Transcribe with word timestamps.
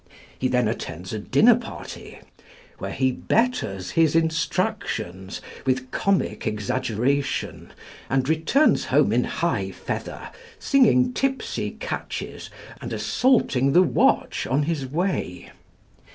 He 0.39 0.47
then 0.47 0.67
attends 0.67 1.13
a 1.13 1.19
dinner 1.19 1.53
party, 1.53 2.17
where 2.79 2.91
he 2.91 3.11
betters 3.11 3.91
his 3.91 4.15
instructions 4.15 5.41
with 5.63 5.91
comic 5.91 6.47
exaggeration 6.47 7.71
and 8.09 8.27
returns 8.27 8.85
home 8.85 9.13
in 9.13 9.25
high 9.25 9.69
feather, 9.69 10.29
singing 10.57 11.13
tipsy 11.13 11.77
catches 11.79 12.49
and 12.81 12.91
assaulting 12.91 13.73
the 13.73 13.83
watch 13.83 14.47
on 14.47 14.63
his 14.63 14.87
way. 14.87 15.51